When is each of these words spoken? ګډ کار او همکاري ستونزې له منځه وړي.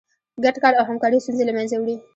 ګډ 0.43 0.55
کار 0.63 0.73
او 0.79 0.85
همکاري 0.89 1.17
ستونزې 1.23 1.43
له 1.47 1.53
منځه 1.57 1.75
وړي. 1.77 1.95